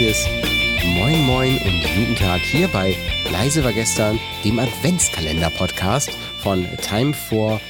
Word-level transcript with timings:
herzliches 0.00 0.26
Moin 0.96 1.26
Moin 1.26 1.58
und 1.58 1.82
guten 1.94 2.16
Tag 2.16 2.40
hier 2.40 2.68
bei 2.68 2.96
Leise 3.30 3.62
war 3.62 3.72
gestern, 3.72 4.18
dem 4.44 4.58
Adventskalender-Podcast 4.58 6.10
von 6.42 6.66
Time 6.80 7.12
for 7.12 7.60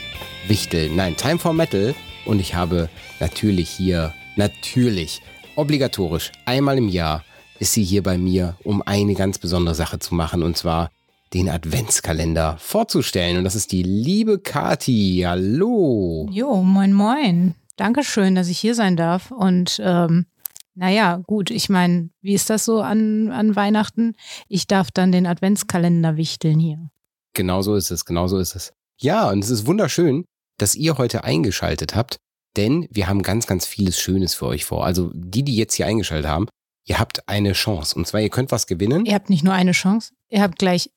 Wichtel. 0.47 0.91
Nein, 0.91 1.17
Time 1.17 1.41
for 1.41 1.53
Metal. 1.53 1.93
Und 2.25 2.39
ich 2.39 2.55
habe 2.55 2.89
natürlich 3.19 3.69
hier, 3.69 4.15
natürlich, 4.37 5.23
obligatorisch, 5.57 6.31
einmal 6.47 6.79
im 6.79 6.89
Jahr 6.89 7.25
ist 7.59 7.73
sie 7.73 7.83
hier 7.83 8.05
bei 8.05 8.17
mir, 8.17 8.57
um 8.63 8.81
eine 8.83 9.15
ganz 9.15 9.39
besondere 9.39 9.75
Sache 9.75 9.99
zu 9.99 10.15
machen. 10.15 10.45
Und 10.45 10.57
zwar 10.57 10.91
den 11.35 11.49
Adventskalender 11.49 12.59
vorzustellen. 12.61 13.39
Und 13.39 13.45
das 13.45 13.57
ist 13.57 13.73
die 13.73 13.83
liebe 13.83 14.39
Kati. 14.39 15.25
Hallo. 15.27 16.29
Jo, 16.31 16.63
moin, 16.63 16.93
moin. 16.93 17.55
Dankeschön, 17.77 18.37
dass 18.37 18.49
ich 18.49 18.59
hier 18.61 18.77
sein 18.77 18.97
darf. 18.97 19.33
Und 19.33 19.81
ähm, 19.83 20.27
naja, 20.75 21.17
gut, 21.27 21.51
ich 21.51 21.69
meine, 21.69 22.11
wie 22.21 22.35
ist 22.35 22.51
das 22.51 22.65
so 22.65 22.81
an, 22.81 23.31
an 23.31 23.57
Weihnachten? 23.57 24.15
Ich 24.49 24.67
darf 24.67 24.91
dann 24.91 25.13
den 25.13 25.27
Adventskalender 25.27 26.17
wichteln 26.17 26.59
hier. 26.59 26.91
Genau 27.35 27.63
so 27.63 27.75
ist 27.75 27.91
es, 27.91 28.05
genau 28.05 28.27
so 28.27 28.39
ist 28.39 28.55
es. 28.55 28.73
Ja, 28.99 29.31
und 29.31 29.43
es 29.45 29.51
ist 29.51 29.67
wunderschön, 29.67 30.25
dass 30.59 30.75
ihr 30.75 30.99
heute 30.99 31.25
eingeschaltet 31.25 31.95
habt, 31.95 32.19
denn 32.57 32.87
wir 32.91 33.09
haben 33.09 33.23
ganz, 33.23 33.47
ganz 33.47 33.67
vieles 33.67 33.99
Schönes 34.01 34.35
für 34.35 34.47
euch 34.47 34.65
vor. 34.65 34.85
Also 34.85 35.11
die, 35.15 35.43
die 35.43 35.57
jetzt 35.57 35.75
hier 35.75 35.87
eingeschaltet 35.87 36.31
haben, 36.31 36.47
ihr 36.85 36.99
habt 36.99 37.29
eine 37.29 37.53
Chance. 37.53 37.95
Und 37.97 38.07
zwar, 38.07 38.21
ihr 38.21 38.31
könnt 38.31 38.53
was 38.53 38.67
gewinnen. 38.67 39.07
Ihr 39.07 39.15
habt 39.15 39.31
nicht 39.31 39.45
nur 39.45 39.55
eine 39.55 39.73
Chance, 39.73 40.13
ihr 40.29 40.43
habt 40.43 40.59
gleich 40.59 40.91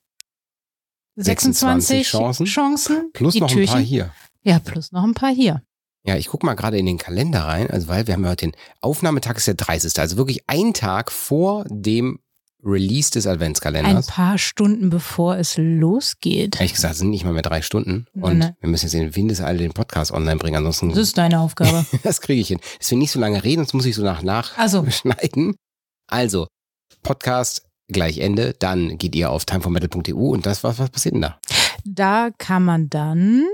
26, 1.16 2.08
26 2.08 2.08
Chancen. 2.08 2.46
Chancen. 2.46 3.10
Plus 3.12 3.36
noch 3.36 3.48
ein 3.48 3.54
Türchen. 3.54 3.72
paar 3.72 3.82
hier. 3.82 4.12
Ja, 4.42 4.58
plus 4.58 4.92
noch 4.92 5.04
ein 5.04 5.14
paar 5.14 5.32
hier. 5.32 5.62
Ja, 6.06 6.16
ich 6.16 6.28
gucke 6.28 6.44
mal 6.44 6.54
gerade 6.54 6.76
in 6.78 6.86
den 6.86 6.98
Kalender 6.98 7.40
rein, 7.44 7.70
also 7.70 7.88
weil 7.88 8.06
wir 8.06 8.14
haben 8.14 8.24
ja 8.24 8.30
heute 8.30 8.46
den 8.46 8.56
Aufnahmetag 8.80 9.36
ist 9.38 9.46
der 9.46 9.54
30. 9.54 9.98
Also 9.98 10.16
wirklich 10.18 10.42
ein 10.48 10.74
Tag 10.74 11.10
vor 11.10 11.64
dem 11.68 12.18
Release 12.62 13.10
des 13.10 13.26
Ein 13.26 13.34
Adventskalenders. 13.34 14.06
paar 14.06 14.38
Stunden 14.38 14.88
bevor 14.90 15.36
es 15.36 15.56
losgeht. 15.58 16.56
Ehrlich 16.56 16.72
gesagt, 16.74 16.92
es 16.94 16.98
sind 16.98 17.10
nicht 17.10 17.24
mal 17.24 17.32
mehr 17.32 17.42
drei 17.42 17.60
Stunden. 17.62 18.06
Und 18.14 18.38
nein. 18.38 18.56
wir 18.60 18.68
müssen 18.70 18.86
jetzt 18.86 18.94
in 18.94 19.14
Windeseile 19.16 19.58
den 19.58 19.72
Podcast 19.72 20.12
online 20.12 20.36
bringen. 20.36 20.56
Ansonsten, 20.56 20.88
Das 20.90 20.98
ist 20.98 21.18
deine 21.18 21.40
Aufgabe. 21.40 21.84
das 22.02 22.20
kriege 22.20 22.40
ich 22.40 22.48
hin. 22.48 22.60
Dass 22.78 22.90
wir 22.90 22.98
nicht 22.98 23.10
so 23.10 23.20
lange 23.20 23.42
reden, 23.44 23.60
sonst 23.62 23.74
muss 23.74 23.86
ich 23.86 23.94
so 23.94 24.02
nach 24.02 24.22
nach 24.22 24.56
Also, 24.56 24.86
schneiden. 24.90 25.56
Also, 26.06 26.46
Podcast 27.02 27.66
gleich 27.88 28.18
Ende. 28.18 28.54
Dann 28.58 28.96
geht 28.98 29.14
ihr 29.14 29.30
auf 29.30 29.44
timeformetal.eu 29.44 30.14
und 30.28 30.46
das, 30.46 30.64
was, 30.64 30.78
was 30.78 30.90
passiert 30.90 31.14
denn 31.14 31.22
da? 31.22 31.38
da 31.86 32.30
kann 32.38 32.64
man 32.64 32.88
dann 32.88 33.44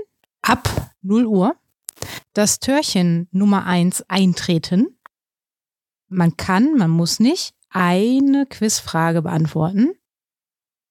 ab 0.41 0.91
0 1.01 1.25
Uhr 1.25 1.55
das 2.33 2.59
Türchen 2.59 3.27
Nummer 3.31 3.65
1 3.65 4.09
eintreten. 4.09 4.97
Man 6.07 6.37
kann, 6.37 6.77
man 6.77 6.89
muss 6.89 7.19
nicht, 7.19 7.53
eine 7.69 8.45
Quizfrage 8.45 9.21
beantworten. 9.21 9.93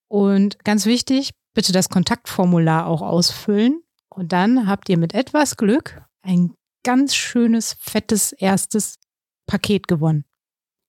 Und 0.08 0.64
ganz 0.64 0.86
wichtig, 0.86 1.30
bitte 1.55 1.72
das 1.72 1.89
Kontaktformular 1.89 2.86
auch 2.86 3.02
ausfüllen. 3.02 3.83
Und 4.08 4.33
dann 4.33 4.67
habt 4.67 4.89
ihr 4.89 4.98
mit 4.98 5.14
etwas 5.14 5.56
Glück 5.56 6.02
ein 6.22 6.55
ganz 6.83 7.14
schönes, 7.14 7.77
fettes 7.80 8.33
erstes 8.33 8.97
Paket 9.47 9.89
gewonnen. 9.89 10.24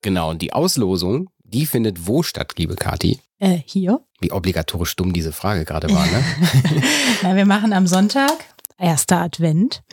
Genau, 0.02 0.32
und 0.32 0.42
die 0.42 0.54
Auslosung, 0.54 1.30
die 1.44 1.66
findet 1.66 2.08
wo 2.08 2.24
statt, 2.24 2.54
liebe 2.58 2.76
Kati? 2.76 3.20
Äh, 3.38 3.60
hier. 3.66 4.06
Wie 4.20 4.32
obligatorisch 4.32 4.96
dumm 4.96 5.14
diese 5.14 5.32
Frage 5.32 5.66
gerade 5.66 5.90
war, 5.90 6.06
ne? 6.06 6.24
Na, 7.24 7.36
wir 7.36 7.46
machen 7.46 7.74
am 7.74 7.88
Sonntag, 7.88 8.38
erster 8.78 9.22
Advent, 9.22 9.84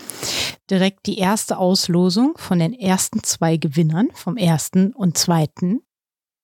direkt 0.70 1.06
die 1.06 1.18
erste 1.18 1.58
Auslosung 1.58 2.34
von 2.36 2.58
den 2.58 2.72
ersten 2.72 3.22
zwei 3.22 3.56
Gewinnern 3.56 4.08
vom 4.14 4.36
ersten 4.36 4.92
und 4.92 5.16
zweiten 5.16 5.82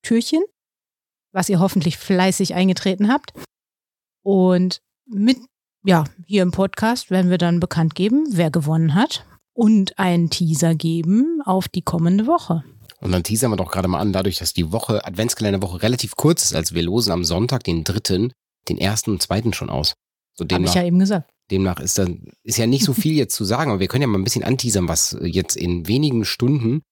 Türchen, 0.02 0.42
was 1.32 1.48
ihr 1.48 1.60
hoffentlich 1.60 1.98
fleißig 1.98 2.54
eingetreten 2.54 3.12
habt. 3.12 3.32
Und 4.22 4.80
mit, 5.06 5.38
ja, 5.84 6.04
hier 6.26 6.42
im 6.42 6.50
Podcast 6.50 7.10
werden 7.10 7.30
wir 7.30 7.38
dann 7.38 7.60
bekannt 7.60 7.94
geben, 7.94 8.26
wer 8.30 8.50
gewonnen 8.50 8.94
hat 8.94 9.26
und 9.52 9.98
einen 9.98 10.30
Teaser 10.30 10.74
geben 10.74 11.42
auf 11.44 11.68
die 11.68 11.82
kommende 11.82 12.26
Woche. 12.26 12.64
Und 13.00 13.12
dann 13.12 13.22
teasern 13.22 13.50
wir 13.50 13.56
doch 13.56 13.70
gerade 13.70 13.88
mal 13.88 14.00
an, 14.00 14.14
dadurch, 14.14 14.38
dass 14.38 14.54
die 14.54 14.72
Woche, 14.72 15.04
Adventskalenderwoche 15.04 15.82
relativ 15.82 16.16
kurz 16.16 16.42
ist, 16.42 16.54
also 16.54 16.74
wir 16.74 16.82
losen 16.82 17.12
am 17.12 17.22
Sonntag, 17.22 17.62
den 17.64 17.84
dritten, 17.84 18.32
den 18.68 18.78
ersten 18.78 19.10
und 19.10 19.22
zweiten 19.22 19.52
schon 19.52 19.68
aus. 19.68 19.92
So 20.34 20.46
Habe 20.50 20.64
ich 20.64 20.74
ja 20.74 20.84
eben 20.84 20.98
gesagt. 20.98 21.30
Demnach 21.50 21.78
ist 21.80 21.98
dann, 21.98 22.28
ist 22.42 22.58
ja 22.58 22.66
nicht 22.66 22.84
so 22.84 22.94
viel 22.94 23.14
jetzt 23.14 23.34
zu 23.36 23.44
sagen, 23.44 23.70
aber 23.70 23.80
wir 23.80 23.88
können 23.88 24.02
ja 24.02 24.08
mal 24.08 24.18
ein 24.18 24.24
bisschen 24.24 24.44
anteasern, 24.44 24.88
was 24.88 25.16
jetzt 25.22 25.56
in 25.56 25.86
wenigen 25.88 26.24
Stunden 26.24 26.82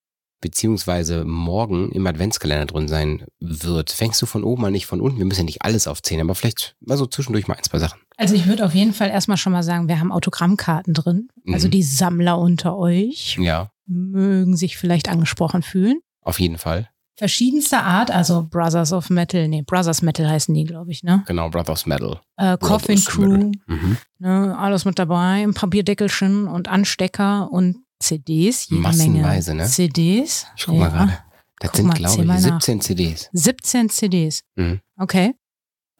beziehungsweise 0.42 1.24
morgen 1.24 1.90
im 1.92 2.06
Adventskalender 2.06 2.66
drin 2.66 2.88
sein 2.88 3.24
wird. 3.40 3.90
Fängst 3.92 4.20
du 4.20 4.26
von 4.26 4.42
oben 4.42 4.64
an, 4.64 4.72
nicht 4.72 4.86
von 4.86 5.00
unten? 5.00 5.18
Wir 5.18 5.24
müssen 5.24 5.40
ja 5.40 5.44
nicht 5.44 5.62
alles 5.62 5.86
aufzählen, 5.86 6.20
aber 6.20 6.34
vielleicht 6.34 6.74
mal 6.80 6.96
so 6.98 7.06
zwischendurch 7.06 7.46
mal 7.46 7.54
ein, 7.54 7.62
zwei 7.62 7.78
Sachen. 7.78 8.00
Also 8.16 8.34
ich 8.34 8.46
würde 8.48 8.66
auf 8.66 8.74
jeden 8.74 8.92
Fall 8.92 9.08
erstmal 9.10 9.36
schon 9.36 9.52
mal 9.52 9.62
sagen, 9.62 9.86
wir 9.88 10.00
haben 10.00 10.10
Autogrammkarten 10.12 10.94
drin. 10.94 11.28
Also 11.52 11.68
Mhm. 11.68 11.70
die 11.70 11.82
Sammler 11.84 12.38
unter 12.38 12.76
euch 12.76 13.36
Ja, 13.40 13.70
mögen 13.86 14.56
sich 14.56 14.76
vielleicht 14.76 15.08
angesprochen 15.08 15.62
fühlen. 15.62 16.00
auf 16.22 16.40
jeden 16.40 16.58
Fall. 16.58 16.88
Verschiedenster 17.22 17.84
Art, 17.84 18.10
also 18.10 18.42
Brothers 18.50 18.92
of 18.92 19.08
Metal, 19.08 19.46
nee, 19.46 19.62
Brothers 19.62 20.02
Metal 20.02 20.28
heißen 20.28 20.52
die, 20.52 20.64
glaube 20.64 20.90
ich, 20.90 21.04
ne? 21.04 21.22
Genau, 21.28 21.48
Brothers 21.50 21.86
Metal. 21.86 22.20
Äh, 22.36 22.58
Coffin 22.58 22.96
Brothers 22.96 23.04
Crew. 23.06 23.52
Mhm. 23.68 23.96
ne, 24.18 24.58
alles 24.58 24.84
mit 24.84 24.98
dabei, 24.98 25.44
ein 25.44 25.54
Papierdeckelchen 25.54 26.48
und 26.48 26.66
Anstecker 26.66 27.48
und 27.52 27.76
CDs, 28.00 28.68
jede 28.68 28.82
Menge 28.82 29.20
Massenweise, 29.20 29.54
ne? 29.54 29.66
CDs. 29.66 30.46
Ich 30.56 30.64
guck 30.66 30.78
mal 30.78 30.90
gerade. 30.90 31.16
Das 31.60 31.70
Guck 31.70 31.76
sind, 31.76 31.94
glaube 31.94 32.20
ich, 32.22 32.26
nach. 32.26 32.40
17 32.40 32.80
CDs. 32.80 33.28
17 33.32 33.88
CDs. 33.88 34.42
Mhm. 34.56 34.80
Okay. 34.98 35.34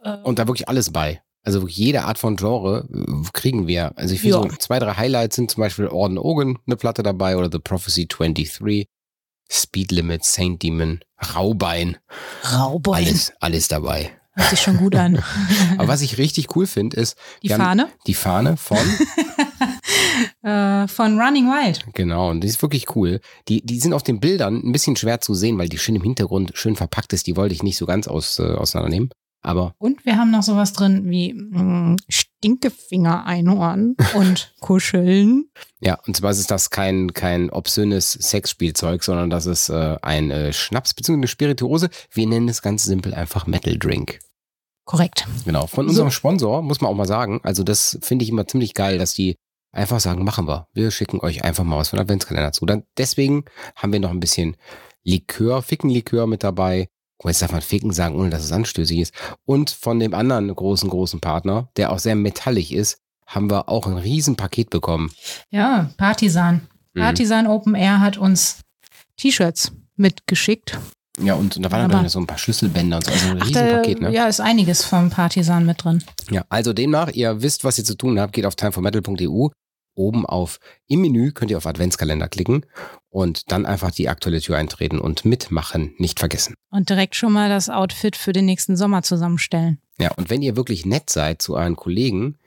Äh, 0.03 0.17
Und 0.25 0.41
da 0.41 0.49
wirklich 0.49 0.69
alles 0.69 0.91
bei. 0.91 1.23
Also 1.45 1.69
jede 1.69 2.03
Art 2.03 2.19
von 2.19 2.35
Genre 2.35 2.89
äh, 2.93 3.29
kriegen 3.33 3.69
wir. 3.69 3.97
Also 3.97 4.13
ich 4.15 4.23
finde 4.23 4.39
Ja. 4.39 4.43
so 4.43 4.49
zwei, 4.59 4.81
drei 4.81 4.95
Highlights 4.95 5.37
sind 5.37 5.53
zum 5.53 5.61
Beispiel 5.61 5.87
Orden 5.87 6.19
Ogan 6.19 6.59
eine 6.67 6.75
Platte 6.75 7.05
dabei 7.05 7.37
oder 7.37 7.49
The 7.53 7.61
Prophecy 7.61 8.09
23, 8.09 8.89
Speed 9.53 9.93
Limit, 9.93 10.25
Saint 10.25 10.63
Demon, 10.63 11.01
Raubein, 11.35 11.99
Raubein. 12.53 13.07
alles, 13.07 13.33
alles 13.41 13.69
dabei. 13.69 14.11
Hört 14.35 14.49
sich 14.49 14.61
schon 14.63 14.79
gut 14.79 14.97
an. 14.97 15.23
Aber 15.77 15.89
was 15.89 16.01
ich 16.01 16.17
richtig 16.17 16.57
cool 16.57 16.67
finde, 16.67 16.97
ist 16.97 17.19
Die 17.43 17.51
Fahne 17.51 17.89
die 18.07 18.15
Fahne 18.15 18.57
von, 18.57 18.79
äh, 20.43 20.89
von 20.89 21.21
Running 21.21 21.47
Wild. 21.49 21.85
genau, 21.93 22.31
und 22.31 22.41
die 22.41 22.49
ist 22.49 22.63
wirklich 22.63 22.97
cool. 22.97 23.21
Die, 23.49 23.61
die 23.65 23.79
sind 23.79 23.93
auf 23.93 24.03
den 24.03 24.21
Bildern 24.21 24.63
ein 24.65 24.73
bisschen 24.73 24.97
schwer 24.97 25.21
zu 25.21 25.35
sehen, 25.35 25.59
weil 25.59 25.69
die 25.69 25.77
schön 25.77 25.97
im 25.97 26.03
Hintergrund 26.03 26.53
schön 26.55 26.77
verpackt 26.77 27.13
ist. 27.13 27.27
Die 27.27 27.37
wollte 27.37 27.55
ich 27.55 27.63
nicht 27.63 27.77
so 27.77 27.85
ganz 27.85 28.09
aus, 28.09 28.39
äh, 28.39 28.43
auseinandernehmen. 28.55 29.11
Aber 29.45 29.75
Und 29.79 30.07
wir 30.07 30.17
haben 30.17 30.31
noch 30.31 30.43
sowas 30.45 30.73
drin 30.73 31.11
wie 31.11 31.35
mh, 31.35 31.97
Stinkefinger-Einhorn 32.09 33.97
und 34.15 34.55
Kuscheln. 34.61 35.51
Ja, 35.81 35.99
und 36.07 36.17
zwar 36.17 36.31
ist 36.31 36.51
das 36.51 36.71
kein, 36.71 37.13
kein 37.13 37.51
obszönes 37.51 38.13
Sexspielzeug, 38.13 39.03
sondern 39.03 39.31
das 39.31 39.47
ist 39.47 39.69
äh, 39.69 39.97
ein 40.03 40.31
äh, 40.31 40.53
Schnaps 40.53 40.95
bzw. 40.95 41.15
eine 41.15 41.29
Spirituose. 41.29 41.91
Wir 42.13 42.27
nennen 42.27 42.49
es 42.49 42.63
ganz 42.63 42.85
simpel 42.85 43.15
einfach 43.15 43.47
Metal 43.47 43.77
Drink. 43.79 44.21
Korrekt. 44.85 45.27
Genau. 45.45 45.67
Von 45.67 45.87
So. 45.87 45.91
unserem 45.91 46.11
Sponsor 46.11 46.63
muss 46.63 46.81
man 46.81 46.91
auch 46.91 46.97
mal 46.97 47.07
sagen, 47.07 47.41
also 47.43 47.63
das 47.63 47.99
finde 48.03 48.25
ich 48.25 48.31
immer 48.31 48.47
ziemlich 48.47 48.75
geil, 48.75 48.99
dass 48.99 49.15
die 49.15 49.37
einfach 49.73 50.01
sagen, 50.01 50.25
machen 50.25 50.47
wir. 50.47 50.67
Wir 50.73 50.91
schicken 50.91 51.21
euch 51.21 51.45
einfach 51.45 51.65
mal 51.65 51.79
was 51.79 51.89
von 51.91 51.99
Adventskalender 51.99 52.53
zu. 52.53 52.67
Dann, 52.67 52.85
deswegen 52.99 53.45
haben 53.77 53.93
wir 53.93 54.01
noch 54.01 54.11
ein 54.11 54.21
bisschen 54.21 54.57
Likör, 55.05 55.63
Fickenlikör 55.63 56.27
mit 56.27 56.45
dabei. 56.45 56.89
Jetzt 57.25 57.43
darf 57.43 57.53
man 57.53 57.63
Ficken 57.63 57.93
sagen, 57.93 58.17
ohne 58.17 58.31
dass 58.31 58.45
es 58.45 58.53
anstößig 58.53 58.99
ist. 58.99 59.15
Und 59.45 59.71
von 59.71 60.01
dem 60.01 60.15
anderen 60.15 60.55
großen, 60.55 60.91
großen 60.91 61.21
Partner, 61.21 61.69
der 61.77 61.93
auch 61.93 61.99
sehr 61.99 62.17
metallig 62.17 62.73
ist, 62.73 62.99
haben 63.27 63.51
wir 63.51 63.69
auch 63.69 63.87
ein 63.87 63.97
Riesenpaket 63.97 64.71
bekommen. 64.71 65.11
Ja, 65.51 65.91
Partisan. 65.97 66.63
Mhm. 66.95 67.01
Partisan 67.01 67.47
Open 67.47 67.75
Air 67.75 68.01
hat 68.01 68.19
uns 68.19 68.59
T-Shirts 69.17 69.73
mitgeschickt. 69.97 70.79
Ja, 71.21 71.35
und, 71.35 71.57
und 71.57 71.63
da 71.63 71.71
waren 71.71 71.91
dann 71.91 72.09
so 72.09 72.19
ein 72.19 72.27
paar 72.27 72.39
Schlüsselbänder 72.39 72.97
und 72.97 73.05
so. 73.05 73.13
Also 73.13 73.29
ein 73.29 73.39
Ach, 73.43 73.47
Riesenpaket, 73.47 74.03
da, 74.03 74.09
ne? 74.09 74.15
Ja, 74.15 74.27
ist 74.27 74.41
einiges 74.41 74.85
vom 74.85 75.11
Partisan 75.11 75.67
mit 75.67 75.85
drin. 75.85 76.03
Ja, 76.31 76.45
also 76.49 76.73
demnach, 76.73 77.11
ihr 77.13 77.43
wisst, 77.43 77.65
was 77.65 77.79
ihr 77.79 77.85
zu 77.85 77.97
tun 77.97 78.19
habt, 78.19 78.33
geht 78.33 78.47
auf 78.47 78.57
timeformetal.eu. 78.57 79.49
Oben 79.95 80.27
auf 80.27 80.59
im 80.87 81.01
Menü 81.03 81.33
könnt 81.33 81.51
ihr 81.51 81.59
auf 81.59 81.67
Adventskalender 81.67 82.29
klicken 82.29 82.65
und 83.11 83.53
dann 83.53 83.67
einfach 83.67 83.91
die 83.91 84.09
aktuelle 84.09 84.41
Tür 84.41 84.57
eintreten 84.57 84.99
und 84.99 85.25
mitmachen 85.25 85.95
nicht 85.99 86.19
vergessen. 86.19 86.55
Und 86.71 86.89
direkt 86.89 87.15
schon 87.15 87.33
mal 87.33 87.49
das 87.49 87.69
Outfit 87.69 88.17
für 88.17 88.33
den 88.33 88.47
nächsten 88.47 88.77
Sommer 88.77 89.03
zusammenstellen. 89.03 89.79
Ja, 89.99 90.13
und 90.13 90.31
wenn 90.31 90.43
ihr 90.43 90.57
wirklich 90.57 90.87
nett 90.87 91.11
seid 91.11 91.43
zu 91.43 91.55
euren 91.55 91.77
Kollegen, 91.77 92.39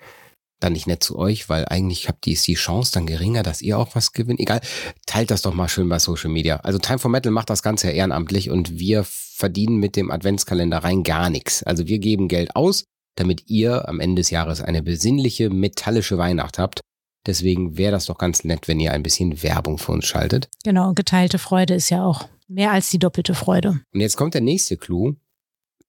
dann 0.59 0.73
nicht 0.73 0.87
nett 0.87 1.03
zu 1.03 1.17
euch, 1.17 1.49
weil 1.49 1.65
eigentlich 1.65 2.07
habt 2.07 2.25
ihr 2.27 2.33
ist 2.33 2.47
die 2.47 2.55
Chance 2.55 2.91
dann 2.93 3.05
geringer, 3.05 3.43
dass 3.43 3.61
ihr 3.61 3.77
auch 3.77 3.93
was 3.93 4.13
gewinnt. 4.13 4.39
Egal, 4.39 4.61
teilt 5.05 5.31
das 5.31 5.41
doch 5.41 5.53
mal 5.53 5.67
schön 5.67 5.89
bei 5.89 5.99
Social 5.99 6.31
Media. 6.31 6.57
Also 6.57 6.79
Time 6.79 6.99
for 6.99 7.11
Metal 7.11 7.31
macht 7.31 7.49
das 7.49 7.61
Ganze 7.61 7.87
ja 7.87 7.93
ehrenamtlich 7.93 8.49
und 8.49 8.79
wir 8.79 9.05
verdienen 9.05 9.77
mit 9.77 9.95
dem 9.95 10.11
Adventskalender 10.11 10.79
rein 10.79 11.03
gar 11.03 11.29
nichts. 11.29 11.61
Also 11.63 11.87
wir 11.87 11.99
geben 11.99 12.27
Geld 12.27 12.55
aus, 12.55 12.85
damit 13.15 13.49
ihr 13.49 13.87
am 13.87 13.99
Ende 13.99 14.21
des 14.21 14.29
Jahres 14.29 14.61
eine 14.61 14.81
besinnliche, 14.81 15.49
metallische 15.49 16.17
Weihnacht 16.17 16.57
habt. 16.57 16.81
Deswegen 17.25 17.77
wäre 17.77 17.91
das 17.91 18.05
doch 18.05 18.17
ganz 18.17 18.43
nett, 18.43 18.67
wenn 18.67 18.79
ihr 18.79 18.91
ein 18.93 19.03
bisschen 19.03 19.41
Werbung 19.43 19.77
für 19.77 19.91
uns 19.91 20.05
schaltet. 20.05 20.49
Genau, 20.63 20.93
geteilte 20.93 21.39
Freude 21.39 21.73
ist 21.73 21.89
ja 21.89 22.05
auch 22.05 22.27
mehr 22.47 22.71
als 22.71 22.89
die 22.89 22.99
doppelte 22.99 23.33
Freude. 23.33 23.79
Und 23.93 23.99
jetzt 24.01 24.15
kommt 24.17 24.33
der 24.33 24.41
nächste 24.41 24.77
Clou. 24.77 25.13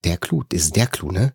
Der 0.04 0.16
Clou, 0.16 0.42
das 0.48 0.62
ist 0.62 0.76
der 0.76 0.86
Clou, 0.86 1.10
ne? 1.10 1.34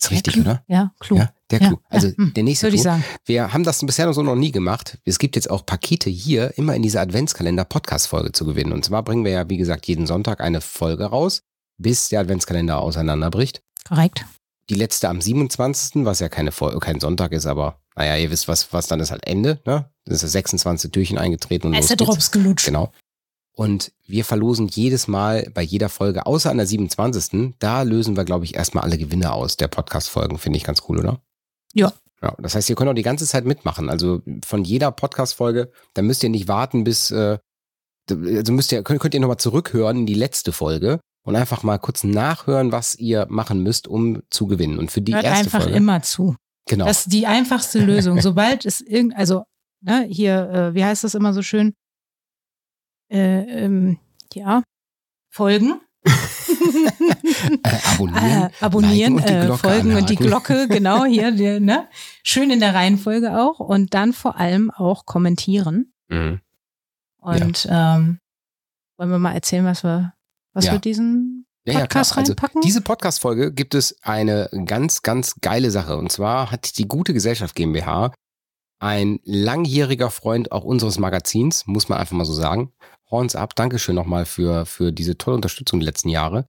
Ist 0.00 0.10
Der 0.10 0.16
richtig, 0.16 0.34
Clou? 0.34 0.42
oder? 0.42 0.64
Ja, 0.68 0.92
Clou. 1.00 1.16
Ja, 1.16 1.32
der 1.50 1.60
Ja, 1.60 1.68
Clou. 1.68 1.78
Also 1.88 2.08
ja, 2.08 2.14
hm, 2.16 2.34
der 2.34 2.42
nächste 2.44 2.66
Würde 2.66 2.76
ich 2.76 2.82
Clou. 2.82 2.92
sagen. 2.92 3.04
Wir 3.24 3.52
haben 3.52 3.64
das 3.64 3.84
bisher 3.84 4.06
noch 4.06 4.12
so 4.12 4.22
noch 4.22 4.36
nie 4.36 4.52
gemacht. 4.52 4.98
Es 5.04 5.18
gibt 5.18 5.34
jetzt 5.34 5.50
auch 5.50 5.64
Pakete 5.66 6.10
hier 6.10 6.56
immer 6.58 6.74
in 6.74 6.82
dieser 6.82 7.00
Adventskalender-Podcast-Folge 7.00 8.32
zu 8.32 8.44
gewinnen. 8.44 8.72
Und 8.72 8.84
zwar 8.84 9.02
bringen 9.02 9.24
wir 9.24 9.32
ja, 9.32 9.48
wie 9.48 9.56
gesagt, 9.56 9.86
jeden 9.86 10.06
Sonntag 10.06 10.40
eine 10.40 10.60
Folge 10.60 11.06
raus, 11.06 11.42
bis 11.78 12.08
der 12.10 12.20
Adventskalender 12.20 12.78
auseinanderbricht. 12.80 13.62
Korrekt. 13.86 14.24
Die 14.70 14.74
letzte 14.74 15.08
am 15.08 15.20
27., 15.20 16.04
was 16.04 16.20
ja 16.20 16.28
keine 16.28 16.52
Folge, 16.52 16.78
kein 16.78 17.00
Sonntag 17.00 17.32
ist, 17.32 17.46
aber 17.46 17.80
naja, 17.98 18.16
ihr 18.16 18.30
wisst, 18.30 18.46
was, 18.46 18.72
was 18.72 18.86
dann 18.86 19.00
ist 19.00 19.10
halt 19.10 19.26
Ende, 19.26 19.60
ne? 19.66 19.90
Das 20.04 20.16
ist 20.16 20.22
das 20.22 20.32
26 20.32 20.92
Türchen 20.92 21.18
eingetreten 21.18 21.66
und 21.66 21.74
ist 21.74 21.80
los 21.80 21.88
der 21.88 21.96
geht's. 21.96 22.10
Drops 22.10 22.30
gelutscht. 22.30 22.66
Genau. 22.66 22.92
Und 23.56 23.90
wir 24.06 24.24
verlosen 24.24 24.68
jedes 24.68 25.08
Mal 25.08 25.50
bei 25.52 25.62
jeder 25.62 25.88
Folge, 25.88 26.24
außer 26.24 26.48
an 26.48 26.58
der 26.58 26.66
27. 26.66 27.54
Da 27.58 27.82
lösen 27.82 28.16
wir, 28.16 28.24
glaube 28.24 28.44
ich, 28.44 28.54
erstmal 28.54 28.84
alle 28.84 28.98
Gewinne 28.98 29.32
aus 29.32 29.56
der 29.56 29.66
Podcast-Folgen. 29.66 30.38
Finde 30.38 30.58
ich 30.58 30.64
ganz 30.64 30.82
cool, 30.88 31.00
oder? 31.00 31.20
Ja. 31.74 31.92
Ja, 32.22 32.36
das 32.38 32.54
heißt, 32.54 32.70
ihr 32.70 32.76
könnt 32.76 32.88
auch 32.88 32.94
die 32.94 33.02
ganze 33.02 33.26
Zeit 33.26 33.44
mitmachen. 33.44 33.90
Also 33.90 34.22
von 34.44 34.62
jeder 34.62 34.92
Podcast-Folge, 34.92 35.72
da 35.94 36.02
müsst 36.02 36.22
ihr 36.22 36.28
nicht 36.28 36.46
warten 36.46 36.84
bis, 36.84 37.10
äh, 37.10 37.38
also 38.08 38.52
müsst 38.52 38.70
ihr, 38.70 38.84
könnt, 38.84 39.00
könnt 39.00 39.14
ihr 39.14 39.20
nochmal 39.20 39.38
zurückhören 39.38 39.98
in 39.98 40.06
die 40.06 40.14
letzte 40.14 40.52
Folge 40.52 41.00
und 41.24 41.34
einfach 41.34 41.64
mal 41.64 41.78
kurz 41.78 42.04
nachhören, 42.04 42.70
was 42.70 42.94
ihr 42.94 43.26
machen 43.28 43.62
müsst, 43.64 43.88
um 43.88 44.22
zu 44.30 44.46
gewinnen. 44.46 44.78
Und 44.78 44.92
für 44.92 45.00
die 45.00 45.14
Hört 45.14 45.24
erste 45.24 45.46
einfach 45.46 45.62
Folge. 45.62 45.76
immer 45.76 46.00
zu. 46.02 46.36
Genau. 46.68 46.86
Das 46.86 47.00
ist 47.00 47.12
die 47.12 47.26
einfachste 47.26 47.84
Lösung. 47.84 48.20
Sobald 48.22 48.64
es 48.66 48.80
irgend, 48.80 49.16
also 49.16 49.44
ne, 49.80 50.04
hier, 50.10 50.50
äh, 50.50 50.74
wie 50.74 50.84
heißt 50.84 51.04
das 51.04 51.14
immer 51.14 51.32
so 51.32 51.42
schön? 51.42 51.74
Äh, 53.10 53.64
ähm, 53.64 53.98
ja, 54.34 54.62
folgen. 55.30 55.80
äh, 56.04 57.78
abonnieren. 57.94 58.48
Äh, 58.60 58.64
abonnieren, 58.64 59.14
und 59.14 59.24
äh, 59.24 59.56
folgen 59.56 59.94
und 59.96 60.10
die 60.10 60.16
anhaken. 60.16 60.26
Glocke, 60.26 60.68
genau 60.70 61.04
hier, 61.04 61.30
die, 61.32 61.60
ne? 61.60 61.88
Schön 62.22 62.50
in 62.50 62.60
der 62.60 62.74
Reihenfolge 62.74 63.38
auch 63.38 63.60
und 63.60 63.94
dann 63.94 64.12
vor 64.12 64.36
allem 64.36 64.70
auch 64.70 65.06
kommentieren. 65.06 65.92
Mhm. 66.08 66.40
Und 67.20 67.66
ähm, 67.70 68.18
wollen 68.96 69.10
wir 69.10 69.18
mal 69.18 69.32
erzählen, 69.34 69.64
was 69.64 69.82
wir, 69.84 70.14
was 70.52 70.66
Ja. 70.66 70.72
wir 70.72 70.78
diesen 70.78 71.37
Ja, 71.72 71.80
ja, 71.80 71.86
klar. 71.86 72.02
Podcast 72.04 72.18
Also 72.18 72.32
reinpacken? 72.32 72.60
diese 72.62 72.80
Podcast-Folge 72.80 73.52
gibt 73.52 73.74
es 73.74 73.96
eine 74.02 74.48
ganz, 74.64 75.02
ganz 75.02 75.34
geile 75.40 75.70
Sache. 75.70 75.96
Und 75.96 76.10
zwar 76.10 76.50
hat 76.50 76.78
die 76.78 76.88
Gute 76.88 77.12
Gesellschaft 77.12 77.54
GmbH 77.54 78.12
ein 78.80 79.18
langjähriger 79.24 80.10
Freund 80.10 80.52
auch 80.52 80.64
unseres 80.64 80.98
Magazins, 80.98 81.66
muss 81.66 81.88
man 81.88 81.98
einfach 81.98 82.16
mal 82.16 82.24
so 82.24 82.32
sagen. 82.32 82.72
Horns 83.10 83.34
ab, 83.34 83.54
Dankeschön 83.56 83.94
nochmal 83.94 84.24
für, 84.26 84.66
für 84.66 84.92
diese 84.92 85.18
tolle 85.18 85.36
Unterstützung 85.36 85.80
die 85.80 85.86
letzten 85.86 86.08
Jahre. 86.08 86.46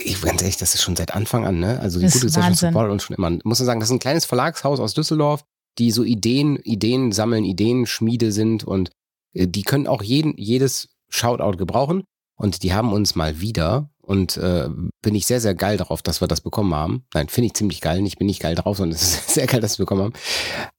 Ich 0.00 0.20
ganz 0.22 0.40
ehrlich, 0.40 0.56
das 0.56 0.74
ist 0.74 0.82
schon 0.82 0.96
seit 0.96 1.14
Anfang 1.14 1.46
an, 1.46 1.60
ne? 1.60 1.78
Also 1.80 1.98
die 2.00 2.06
Das 2.06 2.14
Gute 2.14 2.26
Gesellschaft 2.26 2.58
supportet 2.58 2.92
uns 2.92 3.02
schon 3.04 3.16
immer. 3.16 3.30
Muss 3.44 3.58
man 3.58 3.66
sagen, 3.66 3.80
das 3.80 3.90
ist 3.90 3.94
ein 3.94 4.00
kleines 4.00 4.24
Verlagshaus 4.24 4.80
aus 4.80 4.94
Düsseldorf, 4.94 5.44
die 5.78 5.90
so 5.90 6.02
Ideen, 6.02 6.56
Ideen 6.56 7.12
sammeln, 7.12 7.44
Ideen 7.44 7.86
Schmiede 7.86 8.32
sind 8.32 8.64
und 8.64 8.90
äh, 9.34 9.46
die 9.46 9.62
können 9.62 9.86
auch 9.86 10.02
jeden, 10.02 10.34
jedes 10.36 10.88
Shoutout 11.08 11.58
gebrauchen. 11.58 12.04
Und 12.42 12.64
die 12.64 12.74
haben 12.74 12.92
uns 12.92 13.14
mal 13.14 13.40
wieder, 13.40 13.88
und 14.02 14.36
äh, 14.36 14.68
bin 15.00 15.14
ich 15.14 15.26
sehr, 15.26 15.40
sehr 15.40 15.54
geil 15.54 15.76
darauf, 15.76 16.02
dass 16.02 16.20
wir 16.20 16.26
das 16.26 16.40
bekommen 16.40 16.74
haben. 16.74 17.04
Nein, 17.14 17.28
finde 17.28 17.46
ich 17.46 17.54
ziemlich 17.54 17.80
geil. 17.80 18.04
Ich 18.04 18.18
bin 18.18 18.26
nicht 18.26 18.42
geil 18.42 18.56
drauf, 18.56 18.78
sondern 18.78 18.96
es 19.00 19.14
ist 19.14 19.30
sehr 19.30 19.46
geil, 19.46 19.60
dass 19.60 19.78
wir 19.78 19.84
bekommen 19.84 20.02
haben. 20.02 20.12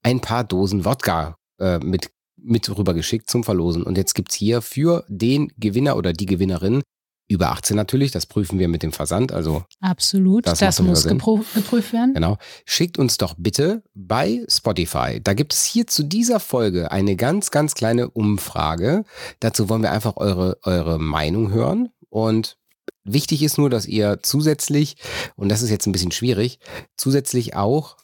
Ein 0.04 0.19
paar 0.19 0.44
Dosen 0.44 0.83
Wodka 0.83 1.38
äh, 1.60 1.80
mit, 1.80 2.12
mit 2.36 2.69
rübergeschickt 2.69 3.30
zum 3.30 3.45
Verlosen. 3.45 3.83
Und 3.83 3.98
jetzt 3.98 4.13
gibt's 4.13 4.36
hier 4.36 4.62
für 4.62 5.06
den 5.07 5.54
Gewinner 5.57 5.95
oder 5.95 6.12
die 6.12 6.25
Gewinnerin 6.25 6.83
über 7.27 7.51
18 7.51 7.75
natürlich, 7.75 8.11
das 8.11 8.25
prüfen 8.25 8.59
wir 8.59 8.67
mit 8.67 8.83
dem 8.83 8.91
Versand. 8.91 9.31
Also 9.31 9.63
Absolut, 9.79 10.45
Das 10.45 10.59
das, 10.59 10.79
muss 10.81 11.05
geprüft 11.05 11.93
werden. 11.93 12.13
Genau. 12.13 12.37
Schickt 12.65 12.97
uns 12.97 13.17
doch 13.17 13.35
bitte 13.37 13.83
bei 13.93 14.45
Spotify. 14.47 15.19
Da 15.23 15.33
gibt 15.33 15.53
es 15.53 15.63
hier 15.63 15.87
zu 15.87 16.03
dieser 16.03 16.39
Folge 16.39 16.91
eine 16.91 17.15
ganz, 17.15 17.51
ganz 17.51 17.75
kleine 17.75 18.09
Umfrage. 18.09 19.05
Dazu 19.39 19.69
wollen 19.69 19.81
wir 19.81 19.91
einfach 19.91 20.17
eure, 20.17 20.57
eure 20.63 20.99
Meinung 20.99 21.51
hören. 21.51 21.89
Und 22.09 22.57
wichtig 23.03 23.41
ist 23.41 23.57
nur, 23.57 23.69
dass 23.69 23.85
ihr 23.85 24.19
zusätzlich, 24.21 24.97
und 25.35 25.49
das 25.49 25.61
ist 25.61 25.69
jetzt 25.69 25.87
ein 25.87 25.93
bisschen 25.93 26.11
schwierig, 26.11 26.59
zusätzlich 26.97 27.55
auch 27.55 27.97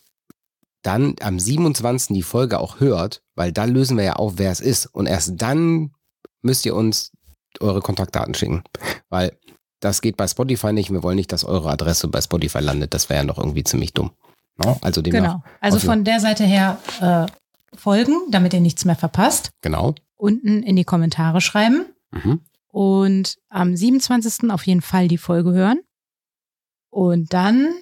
dann 0.81 1.15
am 1.21 1.39
27. 1.39 2.15
die 2.15 2.23
Folge 2.23 2.59
auch 2.59 2.79
hört, 2.79 3.21
weil 3.35 3.51
dann 3.51 3.69
lösen 3.69 3.97
wir 3.97 4.05
ja 4.05 4.13
auf, 4.13 4.33
wer 4.37 4.51
es 4.51 4.61
ist. 4.61 4.85
Und 4.85 5.07
erst 5.07 5.33
dann 5.35 5.91
müsst 6.41 6.65
ihr 6.65 6.73
uns 6.73 7.11
eure 7.59 7.81
Kontaktdaten 7.81 8.33
schicken. 8.33 8.63
Weil 9.09 9.37
das 9.79 10.01
geht 10.01 10.17
bei 10.17 10.27
Spotify 10.27 10.73
nicht. 10.73 10.91
Wir 10.91 11.03
wollen 11.03 11.15
nicht, 11.15 11.31
dass 11.31 11.43
eure 11.45 11.69
Adresse 11.69 12.07
bei 12.07 12.21
Spotify 12.21 12.59
landet. 12.59 12.93
Das 12.93 13.09
wäre 13.09 13.19
ja 13.21 13.23
noch 13.25 13.37
irgendwie 13.37 13.63
ziemlich 13.63 13.93
dumm. 13.93 14.11
No? 14.57 14.77
Also 14.81 15.01
Genau. 15.01 15.41
Also 15.61 15.79
von 15.79 16.03
der 16.03 16.19
Seite 16.19 16.43
her 16.43 16.77
äh, 16.99 17.77
folgen, 17.77 18.13
damit 18.29 18.53
ihr 18.53 18.59
nichts 18.61 18.83
mehr 18.85 18.95
verpasst. 18.97 19.51
genau. 19.61 19.95
Unten 20.17 20.63
in 20.63 20.75
die 20.75 20.83
Kommentare 20.83 21.39
schreiben 21.39 21.85
Mhm. 22.11 22.41
und 22.67 23.37
am 23.49 23.75
27. 23.75 24.49
auf 24.51 24.67
jeden 24.67 24.81
Fall 24.81 25.07
die 25.07 25.17
Folge 25.17 25.51
hören 25.53 25.79
und 26.89 27.33
dann 27.33 27.73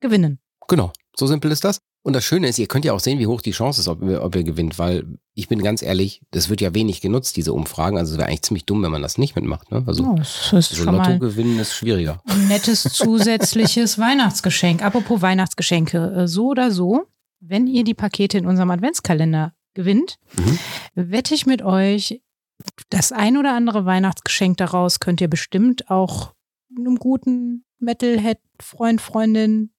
gewinnen. 0.00 0.38
Genau. 0.68 0.92
So 1.16 1.26
simpel 1.26 1.50
ist 1.50 1.64
das. 1.64 1.80
Und 2.02 2.12
das 2.14 2.24
Schöne 2.24 2.48
ist, 2.48 2.58
ihr 2.58 2.68
könnt 2.68 2.84
ja 2.84 2.92
auch 2.94 3.00
sehen, 3.00 3.18
wie 3.18 3.26
hoch 3.26 3.42
die 3.42 3.50
Chance 3.50 3.80
ist, 3.80 3.88
ob 3.88 4.02
ihr, 4.02 4.22
ob 4.22 4.34
ihr 4.34 4.44
gewinnt, 4.44 4.78
weil 4.78 5.18
ich 5.34 5.48
bin 5.48 5.62
ganz 5.62 5.82
ehrlich, 5.82 6.22
das 6.30 6.48
wird 6.48 6.60
ja 6.60 6.72
wenig 6.74 7.00
genutzt, 7.00 7.36
diese 7.36 7.52
Umfragen. 7.52 7.98
Also 7.98 8.12
es 8.12 8.18
wäre 8.18 8.28
eigentlich 8.28 8.42
ziemlich 8.42 8.64
dumm, 8.66 8.82
wenn 8.82 8.90
man 8.92 9.02
das 9.02 9.18
nicht 9.18 9.34
mitmacht. 9.36 9.70
Ne? 9.70 9.82
Also 9.86 10.04
Oh, 10.04 10.14
das 10.16 10.52
ist 10.52 10.70
so 10.70 10.84
Lotto 10.90 11.18
gewinnen 11.18 11.58
ist 11.58 11.74
schwieriger. 11.74 12.22
ein 12.26 12.48
nettes 12.48 12.82
zusätzliches 12.84 13.98
Weihnachtsgeschenk. 13.98 14.82
Apropos 14.82 15.20
Weihnachtsgeschenke, 15.20 16.12
äh, 16.22 16.28
so 16.28 16.46
oder 16.48 16.70
so, 16.70 17.04
wenn 17.40 17.66
ihr 17.66 17.84
die 17.84 17.94
Pakete 17.94 18.38
in 18.38 18.46
unserem 18.46 18.70
Adventskalender 18.70 19.52
gewinnt, 19.74 20.16
Mhm. 20.36 20.58
wette 20.94 21.34
ich 21.34 21.46
mit 21.46 21.62
euch, 21.62 22.22
das 22.90 23.12
ein 23.12 23.36
oder 23.36 23.54
andere 23.54 23.84
Weihnachtsgeschenk 23.84 24.56
daraus 24.56 24.98
könnt 24.98 25.20
ihr 25.20 25.28
bestimmt 25.28 25.90
auch 25.90 26.32
einem 26.76 26.96
guten 26.96 27.64
Metalhead-Freund, 27.80 29.00
Freundin 29.00 29.70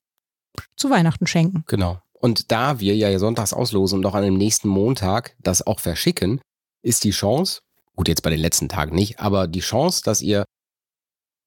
zu 0.76 0.90
Weihnachten 0.90 1.28
schenken. 1.28 1.64
Genau. 1.68 2.00
Und 2.20 2.52
da 2.52 2.80
wir 2.80 2.96
ja 2.96 3.18
sonntags 3.18 3.54
auslosen 3.54 4.00
und 4.00 4.06
auch 4.06 4.14
an 4.14 4.24
dem 4.24 4.38
nächsten 4.38 4.68
Montag 4.68 5.36
das 5.40 5.66
auch 5.66 5.80
verschicken, 5.80 6.42
ist 6.82 7.04
die 7.04 7.12
Chance, 7.12 7.62
gut, 7.96 8.08
jetzt 8.08 8.24
bei 8.24 8.30
den 8.30 8.40
letzten 8.40 8.70
Tagen 8.70 8.96
nicht, 8.96 9.20
aber 9.20 9.48
die 9.48 9.62
Chance, 9.62 10.02
dass 10.04 10.22
ihr 10.22 10.44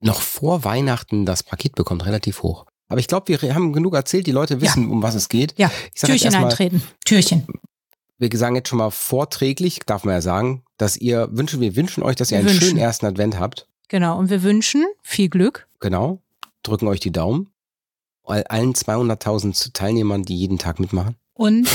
noch 0.00 0.20
vor 0.20 0.64
Weihnachten 0.64 1.26
das 1.26 1.42
Paket 1.42 1.74
bekommt, 1.74 2.06
relativ 2.06 2.42
hoch. 2.42 2.66
Aber 2.88 3.00
ich 3.00 3.06
glaube, 3.06 3.28
wir 3.28 3.54
haben 3.54 3.72
genug 3.72 3.94
erzählt, 3.94 4.26
die 4.26 4.32
Leute 4.32 4.60
wissen, 4.60 4.90
um 4.90 5.02
was 5.02 5.14
es 5.14 5.28
geht. 5.28 5.54
Ja, 5.58 5.70
Türchen 5.94 6.26
erstmal, 6.26 6.50
eintreten. 6.50 6.82
Türchen. 7.04 7.46
wir 8.18 8.30
sagen 8.36 8.56
jetzt 8.56 8.68
schon 8.68 8.78
mal 8.78 8.90
vorträglich, 8.90 9.80
darf 9.86 10.04
man 10.04 10.14
ja 10.14 10.20
sagen, 10.20 10.62
dass 10.78 10.96
ihr 10.96 11.28
wünschen, 11.32 11.60
wir 11.60 11.76
wünschen 11.76 12.02
euch, 12.02 12.16
dass 12.16 12.30
ihr 12.30 12.38
einen 12.38 12.48
wünschen. 12.48 12.62
schönen 12.62 12.78
ersten 12.78 13.06
Advent 13.06 13.38
habt. 13.38 13.68
Genau. 13.88 14.18
Und 14.18 14.30
wir 14.30 14.42
wünschen 14.42 14.84
viel 15.02 15.28
Glück. 15.28 15.68
Genau. 15.80 16.20
Drücken 16.62 16.86
euch 16.88 17.00
die 17.00 17.12
Daumen. 17.12 17.51
All- 18.24 18.44
Allen 18.48 18.72
200.000 18.74 19.72
Teilnehmern, 19.72 20.22
die 20.22 20.36
jeden 20.36 20.58
Tag 20.58 20.80
mitmachen. 20.80 21.16
Und 21.34 21.68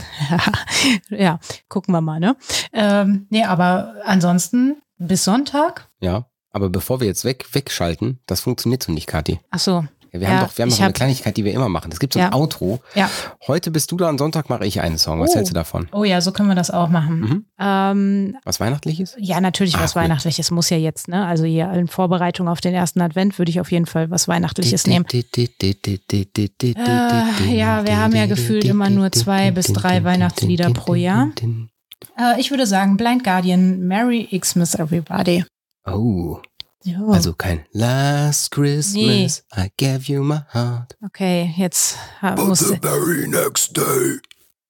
ja, 1.10 1.38
gucken 1.68 1.92
wir 1.92 2.00
mal, 2.00 2.20
ne? 2.20 2.36
Ähm, 2.72 3.26
nee, 3.30 3.44
aber 3.44 3.94
ansonsten 4.04 4.76
bis 4.98 5.24
Sonntag. 5.24 5.88
Ja. 6.00 6.26
Aber 6.52 6.68
bevor 6.68 6.98
wir 7.00 7.06
jetzt 7.06 7.24
weg, 7.24 7.46
wegschalten, 7.52 8.18
das 8.26 8.40
funktioniert 8.40 8.82
so 8.82 8.90
nicht, 8.90 9.06
Kathi. 9.06 9.38
Ach 9.50 9.60
so, 9.60 9.84
Ja, 10.12 10.20
wir 10.20 10.26
Ja, 10.28 10.34
haben 10.34 10.46
doch, 10.48 10.58
wir 10.58 10.62
haben 10.64 10.70
doch 10.70 10.76
so 10.76 10.82
eine 10.82 10.88
hab- 10.88 10.94
Kleinigkeit, 10.94 11.36
die 11.36 11.44
wir 11.44 11.52
immer 11.52 11.68
machen. 11.68 11.90
Es 11.92 12.00
gibt 12.00 12.14
so 12.14 12.18
ein 12.20 12.30
Ja. 12.32 12.34
Outro. 12.34 12.80
Ja. 12.94 13.08
Heute 13.46 13.70
bist 13.70 13.92
du 13.92 13.96
da, 13.96 14.08
am 14.08 14.18
Sonntag 14.18 14.48
mache 14.50 14.66
ich 14.66 14.80
einen 14.80 14.98
Song. 14.98 15.20
Was 15.20 15.30
Oh. 15.30 15.34
hältst 15.36 15.50
du 15.50 15.54
davon? 15.54 15.88
Oh 15.92 16.02
ja, 16.04 16.20
so 16.20 16.32
können 16.32 16.48
wir 16.48 16.54
das 16.56 16.70
auch 16.70 16.88
machen. 16.88 17.20
Mhm. 17.20 17.44
Ähm, 17.60 18.36
Was 18.44 18.58
Weihnachtliches? 18.60 19.14
ja, 19.18 19.40
natürlich 19.40 19.76
Ah, 19.76 19.82
was 19.82 19.94
cool. 19.94 20.02
Weihnachtliches 20.02 20.50
muss 20.50 20.68
ja 20.70 20.76
jetzt, 20.78 21.06
ne? 21.08 21.26
Also 21.26 21.44
hier 21.44 21.70
in 21.72 21.86
Vorbereitung 21.86 22.48
auf 22.48 22.60
den 22.60 22.74
ersten 22.74 23.00
Advent 23.00 23.38
würde 23.38 23.50
ich 23.50 23.60
auf 23.60 23.70
jeden 23.70 23.86
Fall 23.86 24.10
was 24.10 24.26
Weihnachtliches 24.26 24.86
nehmen. 24.86 25.04
Äh, 25.10 25.22
ja, 27.56 27.86
wir 27.86 27.96
haben 27.98 28.14
ja 28.14 28.26
gefühlt 28.26 28.64
immer 28.64 28.90
nur 28.90 29.12
zwei 29.12 29.50
bis 29.50 29.66
drei 29.72 30.04
Weihnachtslieder 30.04 30.70
pro 30.72 30.94
Jahr. 30.94 31.28
Äh, 32.18 32.40
ich 32.40 32.50
würde 32.50 32.66
sagen, 32.66 32.96
Blind 32.96 33.24
Guardian, 33.24 33.80
Merry 33.86 34.26
Xmas 34.38 34.74
Everybody. 34.74 35.44
Oh, 35.86 36.38
Ja. 36.82 36.98
also 37.08 37.34
kein 37.34 37.64
Last 37.72 38.50
Christmas, 38.52 39.42
I 39.54 39.70
gave 39.76 40.04
you 40.10 40.22
my 40.22 40.40
heart. 40.52 40.96
okay, 41.04 41.52
jetzt 41.56 41.96
ha- 42.22 42.36
muss. 42.36 42.60
very 42.80 43.28
next 43.28 43.76
day. 43.76 44.18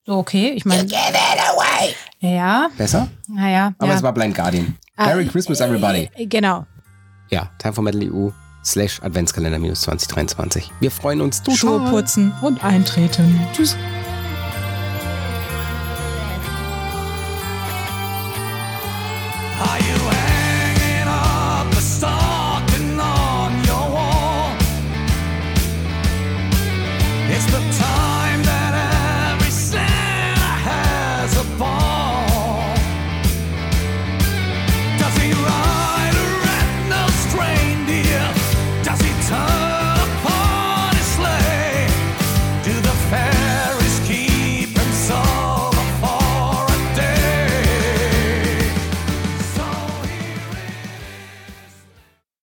So, 0.06 0.16
okay, 0.18 0.50
ich 0.50 0.64
meine. 0.64 0.88
Ja, 2.20 2.68
Besser? 2.76 3.08
naja. 3.28 3.72
Aber 3.78 3.92
ja. 3.92 3.96
es 3.96 4.02
war 4.02 4.12
Blind 4.12 4.34
Guardian. 4.34 4.76
Ah, 4.96 5.06
Merry 5.06 5.26
Christmas, 5.26 5.60
everybody. 5.60 6.10
Genau. 6.26 6.66
Ja, 7.30 7.50
Time 7.58 7.72
for 7.74 7.84
Metal 7.84 8.02
EU 8.02 8.30
slash 8.64 9.00
Adventskalender 9.02 9.58
minus 9.58 9.82
2023. 9.82 10.70
Wir 10.80 10.90
freuen 10.90 11.20
uns 11.20 11.38
total. 11.42 11.56
Schuhe 11.56 11.90
putzen 11.90 12.32
und 12.42 12.62
eintreten. 12.64 13.40
Tschüss. 13.52 13.76